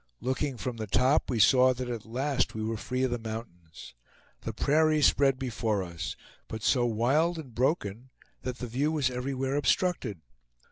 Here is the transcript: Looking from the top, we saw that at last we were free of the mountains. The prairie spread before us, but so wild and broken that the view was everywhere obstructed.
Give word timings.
Looking 0.19 0.57
from 0.57 0.77
the 0.77 0.87
top, 0.87 1.29
we 1.29 1.37
saw 1.37 1.75
that 1.75 1.87
at 1.87 2.07
last 2.07 2.55
we 2.55 2.63
were 2.63 2.75
free 2.75 3.03
of 3.03 3.11
the 3.11 3.19
mountains. 3.19 3.93
The 4.41 4.51
prairie 4.51 5.03
spread 5.03 5.37
before 5.37 5.83
us, 5.83 6.15
but 6.47 6.63
so 6.63 6.87
wild 6.87 7.37
and 7.37 7.53
broken 7.53 8.09
that 8.41 8.57
the 8.57 8.65
view 8.65 8.91
was 8.91 9.11
everywhere 9.11 9.55
obstructed. 9.55 10.21